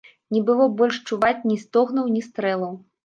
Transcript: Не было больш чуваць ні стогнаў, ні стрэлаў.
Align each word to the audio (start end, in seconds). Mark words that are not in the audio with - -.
Не 0.35 0.39
было 0.47 0.65
больш 0.79 0.97
чуваць 1.09 1.45
ні 1.49 1.59
стогнаў, 1.65 2.11
ні 2.15 2.21
стрэлаў. 2.29 2.73